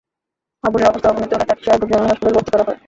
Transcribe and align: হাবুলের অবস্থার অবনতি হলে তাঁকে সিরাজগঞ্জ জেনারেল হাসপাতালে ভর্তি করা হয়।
হাবুলের 0.63 0.89
অবস্থার 0.91 1.11
অবনতি 1.13 1.33
হলে 1.35 1.45
তাঁকে 1.49 1.61
সিরাজগঞ্জ 1.63 1.91
জেনারেল 1.93 2.09
হাসপাতালে 2.11 2.35
ভর্তি 2.37 2.51
করা 2.53 2.63
হয়। 2.67 2.79